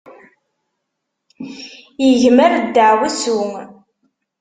[2.07, 3.39] Igmer ddaɛwessu.